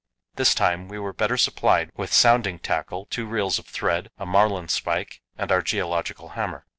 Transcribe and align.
This 0.33 0.55
time 0.55 0.87
we 0.87 0.97
were 0.97 1.13
better 1.13 1.37
supplied 1.37 1.91
with 1.95 2.11
sounding 2.11 2.57
tackle 2.57 3.05
two 3.11 3.27
reels 3.27 3.59
of 3.59 3.67
thread, 3.67 4.09
a 4.17 4.25
marlinspike, 4.25 5.21
and 5.37 5.51
our 5.51 5.61
geological 5.61 6.29
hammer. 6.29 6.65